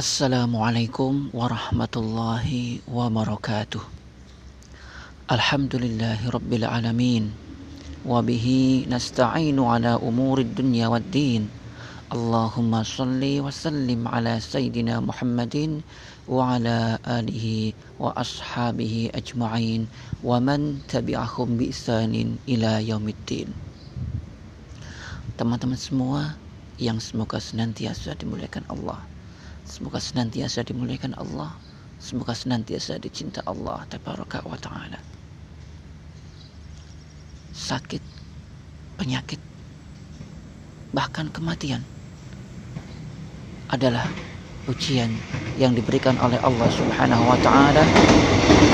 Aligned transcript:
Assalamualaikum 0.00 1.28
warahmatullahi 1.28 2.80
wabarakatuh. 2.88 3.84
Alhamdulillahi 5.28 6.24
rabbil 6.32 6.64
alamin. 6.64 7.28
Wabihi 8.08 8.88
nasta'inu 8.88 9.60
ala 9.68 10.00
umuri 10.00 10.48
dunya 10.48 10.88
wad 10.88 11.04
din. 11.12 11.52
Allahumma 12.08 12.80
salli 12.80 13.44
wa 13.44 13.52
sallim 13.52 14.08
ala 14.08 14.40
sayyidina 14.40 15.04
Muhammadin 15.04 15.84
wa 16.24 16.56
ala 16.56 16.96
alihi 17.04 17.76
wa 18.00 18.16
ashabihi 18.16 19.12
ajma'in 19.12 19.84
wa 20.24 20.40
man 20.40 20.80
tabi'ahum 20.88 21.60
bi 21.60 21.76
isanin 21.76 22.40
ila 22.48 22.80
yaumiddin. 22.80 23.52
Teman-teman 25.36 25.76
semua 25.76 26.40
yang 26.80 26.96
semoga 27.04 27.36
senantiasa 27.36 28.16
dimuliakan 28.16 28.64
Allah 28.72 29.19
Semoga 29.70 30.02
senantiasa 30.02 30.66
dimuliakan 30.66 31.14
Allah. 31.14 31.54
Semoga 32.02 32.34
senantiasa 32.34 32.98
dicinta 32.98 33.38
Allah 33.46 33.86
tabaraka 33.86 34.42
wa 34.42 34.58
taala. 34.58 34.98
Sakit, 37.54 38.02
penyakit, 38.98 39.38
bahkan 40.90 41.30
kematian 41.30 41.86
adalah 43.70 44.10
ujian 44.66 45.14
yang 45.54 45.70
diberikan 45.70 46.18
oleh 46.18 46.42
Allah 46.42 46.66
Subhanahu 46.74 47.30
wa 47.30 47.38
taala 47.38 47.86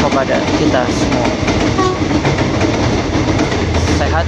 kepada 0.00 0.40
kita 0.56 0.80
semua. 0.88 1.28
Sehat, 4.00 4.24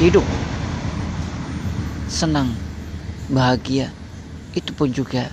hidup, 0.00 0.24
senang, 2.08 2.48
bahagia, 3.28 3.92
itu 4.50 4.74
pun 4.74 4.90
juga 4.90 5.30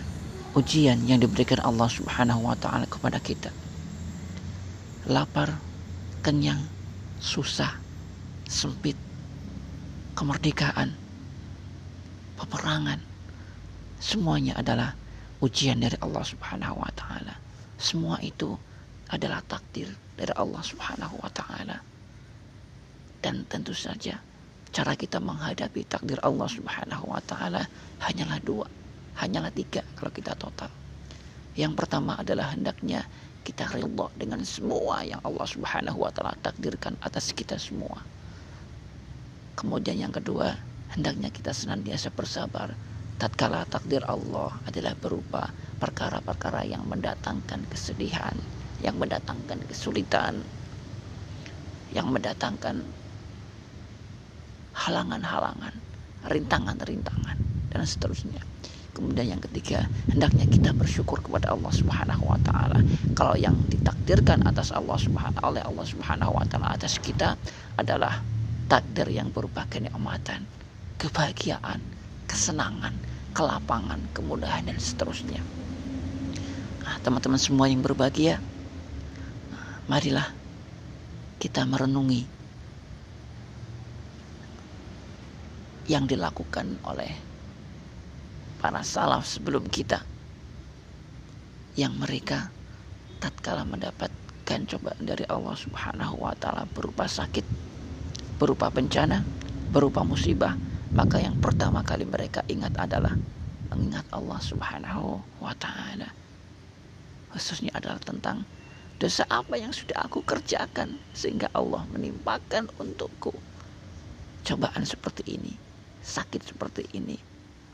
ujian 0.54 1.02
yang 1.10 1.18
diberikan 1.18 1.58
Allah 1.66 1.90
Subhanahu 1.90 2.46
wa 2.46 2.58
taala 2.58 2.86
kepada 2.86 3.18
kita. 3.18 3.50
Lapar, 5.09 5.58
kenyang, 6.22 6.62
susah, 7.18 7.82
sempit, 8.46 8.98
kemerdekaan, 10.14 10.94
peperangan, 12.38 13.02
semuanya 13.98 14.54
adalah 14.62 14.94
ujian 15.42 15.81
dari 15.81 15.98
Allah 15.98 16.22
Subhanahu 16.22 16.78
wa 16.78 16.92
taala. 16.94 17.34
Semua 17.78 18.22
itu 18.22 18.54
adalah 19.09 19.42
takdir 19.46 19.90
dari 20.14 20.34
Allah 20.38 20.62
Subhanahu 20.62 21.22
wa 21.22 21.30
taala. 21.34 21.81
Dan 23.18 23.50
tentu 23.50 23.74
saja 23.74 24.22
cara 24.70 24.94
kita 24.94 25.18
menghadapi 25.18 25.90
takdir 25.90 26.22
Allah 26.22 26.46
Subhanahu 26.46 27.09
wa 27.09 27.22
taala 27.26 27.66
hanyalah 27.98 28.38
dua 28.46 28.68
hanyalah 29.18 29.52
tiga 29.54 29.82
kalau 29.98 30.14
kita 30.14 30.38
total. 30.38 30.70
Yang 31.58 31.73
pertama 31.73 32.18
adalah 32.22 32.54
hendaknya 32.54 33.02
kita 33.42 33.66
ridha 33.74 34.08
dengan 34.14 34.44
semua 34.46 35.02
yang 35.02 35.24
Allah 35.24 35.48
Subhanahu 35.48 36.04
wa 36.04 36.12
taala 36.14 36.38
takdirkan 36.44 36.94
atas 37.02 37.34
kita 37.34 37.58
semua. 37.58 38.04
Kemudian 39.58 39.98
yang 39.98 40.14
kedua, 40.14 40.54
hendaknya 40.94 41.34
kita 41.34 41.50
senantiasa 41.50 42.14
bersabar 42.14 42.78
tatkala 43.18 43.66
takdir 43.66 44.06
Allah 44.06 44.54
adalah 44.70 44.94
berupa 44.94 45.50
perkara-perkara 45.81 46.70
yang 46.70 46.86
mendatangkan 46.86 47.66
kesedihan, 47.74 48.38
yang 48.86 48.94
mendatangkan 49.02 49.58
kesulitan, 49.66 50.46
yang 51.90 52.14
mendatangkan 52.14 52.86
halangan-halangan, 54.78 55.74
rintangan-rintangan 56.30 57.38
dan 57.74 57.81
seterusnya. 57.81 58.44
Kemudian 58.98 59.38
yang 59.38 59.44
ketiga, 59.45 59.86
hendaknya 60.09 60.50
kita 60.50 60.73
bersyukur 60.73 61.22
kepada 61.22 61.53
Allah 61.53 61.70
Subhanahu 61.70 62.34
wa 62.34 62.40
taala. 62.42 62.81
Kalau 63.14 63.38
yang 63.38 63.53
ditakdirkan 63.70 64.42
atas 64.42 64.73
Allah 64.73 64.98
Subhanahu 64.98 65.38
oleh 65.45 65.62
Allah 65.62 65.86
Subhanahu 65.86 66.34
wa 66.34 66.41
taala 66.50 66.74
atas 66.74 66.97
kita 66.97 67.38
adalah 67.78 68.25
takdir 68.66 69.06
yang 69.13 69.30
berupa 69.30 69.69
kenikmatan, 69.69 70.50
kebahagiaan, 70.97 71.78
kesenangan, 72.25 72.97
kelapangan, 73.38 74.02
kemudahan 74.18 74.66
dan 74.66 74.81
seterusnya. 74.81 75.46
Nah, 76.81 76.97
teman-teman 77.06 77.38
semua 77.38 77.69
yang 77.69 77.85
berbahagia, 77.85 78.41
marilah 79.85 80.25
kita 81.38 81.69
merenungi 81.69 82.25
yang 85.85 86.09
dilakukan 86.09 86.81
oleh 86.81 87.27
para 88.67 88.83
salaf 88.83 89.23
sebelum 89.23 89.63
kita 89.72 90.03
yang 91.79 91.95
mereka 91.95 92.51
tatkala 93.23 93.63
mendapatkan 93.63 94.59
cobaan 94.67 95.07
dari 95.07 95.23
Allah 95.31 95.55
Subhanahu 95.55 96.19
wa 96.19 96.35
taala 96.35 96.67
berupa 96.75 97.07
sakit, 97.07 97.47
berupa 98.35 98.67
bencana, 98.67 99.23
berupa 99.72 100.03
musibah, 100.03 100.59
maka 100.91 101.16
yang 101.16 101.39
pertama 101.39 101.79
kali 101.79 102.03
mereka 102.03 102.44
ingat 102.51 102.75
adalah 102.75 103.16
mengingat 103.72 104.03
Allah 104.11 104.39
Subhanahu 104.44 105.23
wa 105.39 105.55
taala. 105.55 106.11
Khususnya 107.31 107.72
adalah 107.72 108.03
tentang 108.03 108.44
dosa 108.99 109.23
apa 109.31 109.55
yang 109.55 109.72
sudah 109.72 110.03
aku 110.03 110.28
kerjakan 110.28 110.99
sehingga 111.16 111.47
Allah 111.55 111.88
menimpakan 111.88 112.67
untukku 112.84 113.31
cobaan 114.44 114.84
seperti 114.84 115.23
ini, 115.39 115.55
sakit 116.03 116.51
seperti 116.51 116.84
ini, 116.91 117.27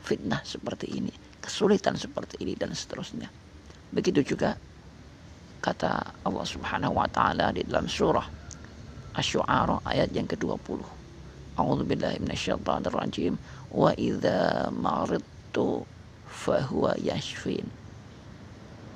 fitnah 0.04 0.44
seperti 0.44 0.92
ini, 1.00 1.10
kesulitan 1.40 1.96
seperti 1.96 2.44
ini 2.44 2.52
dan 2.52 2.76
seterusnya. 2.76 3.32
Begitu 3.88 4.36
juga 4.36 4.52
kata 5.64 6.20
Allah 6.28 6.44
Subhanahu 6.44 7.00
wa 7.00 7.08
taala 7.08 7.48
di 7.56 7.64
dalam 7.64 7.88
surah 7.88 8.28
Asy-Syu'ara 9.16 9.80
ayat 9.88 10.12
yang 10.12 10.28
ke-20. 10.28 10.84
A'udzu 11.56 11.86
billahi 11.86 12.18
minasyaitonir 12.20 12.92
rajim 12.92 13.38
wa 13.72 13.94
idza 13.96 14.68
maridtu 14.74 15.86
fahuwa 16.26 16.98
yashfin. 16.98 17.64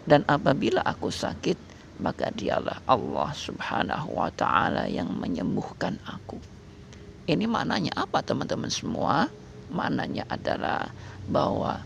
Dan 0.04 0.26
apabila 0.26 0.82
aku 0.82 1.08
sakit, 1.08 1.56
maka 2.02 2.34
dialah 2.34 2.82
Allah 2.84 3.30
Subhanahu 3.30 4.18
wa 4.18 4.28
taala 4.34 4.90
yang 4.90 5.14
menyembuhkan 5.14 6.02
aku. 6.02 6.42
Ini 7.28 7.44
maknanya 7.46 7.94
apa 7.94 8.24
teman-teman 8.24 8.72
semua? 8.72 9.28
Maknanya 9.68 10.24
adalah 10.32 10.88
bahwa 11.28 11.84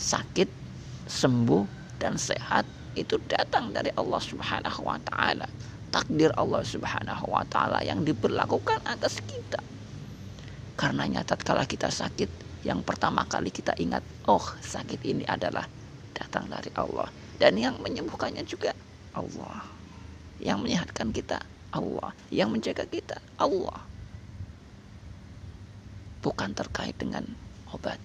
sakit, 0.00 0.48
sembuh 1.04 1.64
dan 2.00 2.16
sehat 2.16 2.64
itu 2.96 3.20
datang 3.28 3.72
dari 3.72 3.92
Allah 3.96 4.20
Subhanahu 4.20 4.80
wa 4.84 4.98
taala. 5.04 5.48
Takdir 5.92 6.32
Allah 6.40 6.64
Subhanahu 6.64 7.24
wa 7.28 7.44
taala 7.48 7.84
yang 7.84 8.00
diberlakukan 8.00 8.80
atas 8.88 9.20
kita. 9.24 9.60
Karenanya 10.72 11.20
tatkala 11.20 11.68
kita 11.68 11.92
sakit, 11.92 12.64
yang 12.64 12.80
pertama 12.80 13.28
kali 13.28 13.52
kita 13.52 13.76
ingat, 13.76 14.00
oh 14.24 14.42
sakit 14.64 15.04
ini 15.04 15.24
adalah 15.28 15.68
datang 16.16 16.48
dari 16.48 16.72
Allah 16.80 17.12
dan 17.36 17.56
yang 17.60 17.76
menyembuhkannya 17.80 18.44
juga 18.48 18.72
Allah. 19.12 19.68
Yang 20.42 20.58
menyehatkan 20.58 21.14
kita 21.14 21.38
Allah, 21.70 22.10
yang 22.34 22.50
menjaga 22.50 22.82
kita 22.88 23.22
Allah 23.38 23.91
bukan 26.22 26.54
terkait 26.54 26.94
dengan 26.96 27.26
obat. 27.74 27.98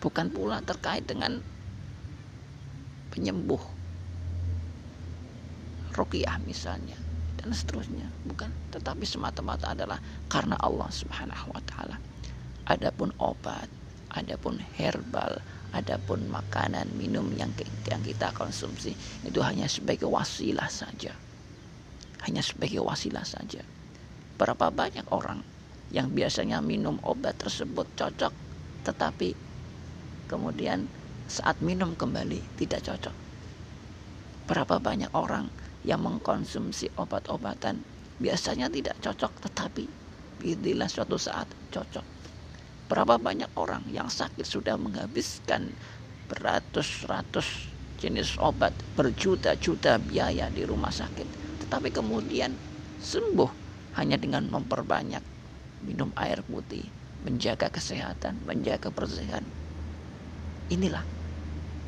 Bukan 0.00 0.32
pula 0.32 0.64
terkait 0.64 1.04
dengan 1.04 1.38
penyembuh. 3.12 3.60
Ruqyah 5.92 6.38
misalnya 6.46 6.94
dan 7.36 7.50
seterusnya. 7.52 8.06
Bukan. 8.24 8.48
Tetapi 8.72 9.04
semata-mata 9.04 9.74
adalah 9.76 9.98
karena 10.30 10.56
Allah 10.58 10.88
Subhanahu 10.88 11.52
wa 11.52 11.62
taala. 11.66 11.98
Adapun 12.68 13.12
obat 13.20 13.68
adapun 14.12 14.56
herbal 14.80 15.36
adapun 15.76 16.24
makanan 16.32 16.88
minum 16.96 17.28
yang 17.36 17.52
yang 17.84 18.00
kita 18.00 18.32
konsumsi 18.32 18.96
itu 19.24 19.40
hanya 19.44 19.68
sebagai 19.68 20.08
wasilah 20.08 20.68
saja. 20.72 21.12
Hanya 22.24 22.40
sebagai 22.40 22.80
wasilah 22.80 23.24
saja. 23.24 23.60
Berapa 24.40 24.72
banyak 24.72 25.04
orang 25.12 25.44
yang 25.88 26.12
biasanya 26.12 26.60
minum 26.60 27.00
obat 27.04 27.40
tersebut 27.40 27.88
cocok 27.96 28.32
tetapi 28.84 29.32
kemudian 30.28 30.88
saat 31.28 31.60
minum 31.60 31.92
kembali 31.92 32.40
tidak 32.56 32.84
cocok. 32.84 33.16
Berapa 34.48 34.80
banyak 34.80 35.12
orang 35.12 35.52
yang 35.84 36.00
mengkonsumsi 36.00 36.88
obat-obatan 36.96 37.84
biasanya 38.16 38.72
tidak 38.72 38.96
cocok 39.00 39.32
tetapi 39.44 39.84
bila 40.40 40.88
suatu 40.88 41.20
saat 41.20 41.48
cocok. 41.68 42.04
Berapa 42.88 43.20
banyak 43.20 43.52
orang 43.60 43.84
yang 43.92 44.08
sakit 44.08 44.48
sudah 44.48 44.80
menghabiskan 44.80 45.76
beratus-ratus 46.28 47.76
jenis 47.98 48.36
obat 48.38 48.72
berjuta-juta 48.94 49.98
biaya 49.98 50.48
di 50.52 50.62
rumah 50.62 50.92
sakit 50.92 51.60
tetapi 51.66 51.90
kemudian 51.90 52.54
sembuh 53.00 53.50
hanya 53.98 54.14
dengan 54.20 54.46
memperbanyak 54.46 55.37
minum 55.82 56.10
air 56.18 56.42
putih, 56.46 56.84
menjaga 57.22 57.70
kesehatan, 57.70 58.38
menjaga 58.46 58.90
kebersihan. 58.90 59.44
inilah 60.68 61.00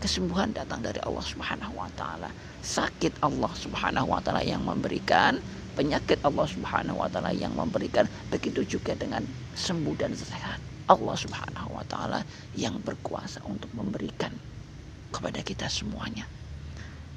kesembuhan 0.00 0.56
datang 0.56 0.80
dari 0.80 0.96
Allah 1.04 1.20
Subhanahu 1.20 1.76
wa 1.76 1.90
taala. 1.92 2.32
Sakit 2.64 3.20
Allah 3.20 3.52
Subhanahu 3.52 4.08
wa 4.08 4.20
taala 4.24 4.40
yang 4.40 4.64
memberikan, 4.64 5.36
penyakit 5.76 6.16
Allah 6.24 6.48
Subhanahu 6.48 7.04
wa 7.04 7.08
taala 7.12 7.36
yang 7.36 7.52
memberikan, 7.52 8.08
begitu 8.32 8.64
juga 8.64 8.96
dengan 8.96 9.28
sembuh 9.52 9.94
dan 10.00 10.16
sehat. 10.16 10.56
Allah 10.88 11.16
Subhanahu 11.20 11.76
wa 11.76 11.84
taala 11.84 12.24
yang 12.56 12.80
berkuasa 12.80 13.44
untuk 13.44 13.68
memberikan 13.76 14.32
kepada 15.12 15.44
kita 15.44 15.68
semuanya. 15.68 16.24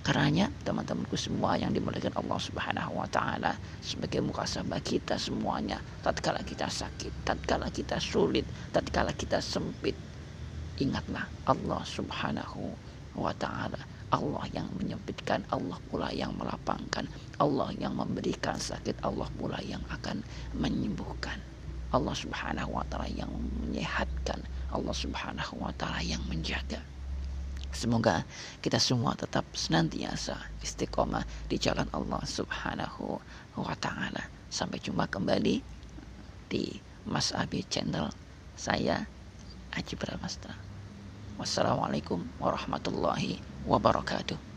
Karenanya 0.03 0.51
teman-temanku 0.67 1.15
semua 1.15 1.55
yang 1.55 1.71
dimuliakan 1.71 2.11
Allah 2.19 2.35
Subhanahu 2.35 2.99
wa 2.99 3.07
taala 3.07 3.55
sebagai 3.79 4.19
mukasabah 4.19 4.83
kita 4.83 5.15
semuanya 5.15 5.79
tatkala 6.03 6.43
kita 6.43 6.67
sakit, 6.67 7.23
tatkala 7.23 7.71
kita 7.71 8.03
sulit, 8.03 8.43
tatkala 8.75 9.15
kita 9.15 9.39
sempit, 9.39 9.95
ingatlah 10.83 11.23
Allah 11.47 11.81
Subhanahu 11.87 12.75
wa 13.15 13.31
taala. 13.39 13.79
Allah 14.13 14.45
yang 14.53 14.69
menyempitkan, 14.77 15.41
Allah 15.49 15.79
pula 15.89 16.11
yang 16.13 16.37
melapangkan, 16.37 17.07
Allah 17.41 17.73
yang 17.79 17.97
memberikan 17.97 18.59
sakit, 18.59 19.01
Allah 19.01 19.25
pula 19.39 19.57
yang 19.65 19.81
akan 19.89 20.21
menyembuhkan. 20.53 21.39
Allah 21.95 22.13
Subhanahu 22.13 22.75
wa 22.75 22.85
taala 22.91 23.07
yang 23.07 23.31
menyehatkan, 23.63 24.43
Allah 24.69 24.93
Subhanahu 24.93 25.63
wa 25.63 25.71
taala 25.79 26.03
yang 26.03 26.21
menjaga. 26.29 26.83
Semoga 27.73 28.21
kita 28.61 28.77
semua 28.77 29.17
tetap 29.17 29.49
senantiasa 29.57 30.37
istiqomah 30.61 31.25
di 31.49 31.57
jalan 31.57 31.89
Allah 31.89 32.21
Subhanahu 32.21 33.17
wa 33.57 33.75
taala. 33.81 34.29
Sampai 34.53 34.77
jumpa 34.77 35.09
kembali 35.09 35.65
di 36.47 36.77
Mas 37.09 37.33
Abi 37.33 37.65
channel 37.65 38.13
saya 38.53 39.09
Aji 39.73 39.97
Bramasta. 39.97 40.53
Wassalamualaikum 41.41 42.21
warahmatullahi 42.37 43.41
wabarakatuh. 43.65 44.52